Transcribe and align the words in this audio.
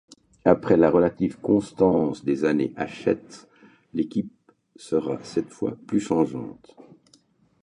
Après 0.45 0.77
la 0.77 0.89
relative 0.89 1.37
constance 1.41 2.25
des 2.25 2.43
années 2.43 2.73
Hachette, 2.75 3.47
l'équipe 3.93 4.33
sera 4.75 5.23
cette 5.23 5.51
fois 5.53 5.77
plus 5.85 5.99
changeante. 5.99 6.75